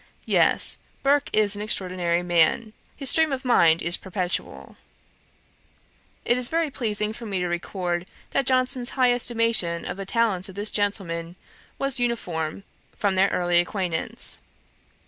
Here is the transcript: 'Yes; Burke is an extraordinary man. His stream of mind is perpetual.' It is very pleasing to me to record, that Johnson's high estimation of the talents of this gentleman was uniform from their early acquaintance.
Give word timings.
'Yes; 0.25 0.79
Burke 1.03 1.29
is 1.31 1.55
an 1.55 1.61
extraordinary 1.61 2.23
man. 2.23 2.73
His 2.97 3.11
stream 3.11 3.31
of 3.31 3.45
mind 3.45 3.83
is 3.83 3.97
perpetual.' 3.97 4.75
It 6.25 6.39
is 6.39 6.47
very 6.47 6.71
pleasing 6.71 7.13
to 7.13 7.25
me 7.27 7.37
to 7.37 7.45
record, 7.47 8.07
that 8.31 8.47
Johnson's 8.47 8.89
high 8.97 9.13
estimation 9.13 9.85
of 9.85 9.97
the 9.97 10.07
talents 10.07 10.49
of 10.49 10.55
this 10.55 10.71
gentleman 10.71 11.35
was 11.77 11.99
uniform 11.99 12.63
from 12.95 13.13
their 13.13 13.27
early 13.29 13.59
acquaintance. 13.59 14.41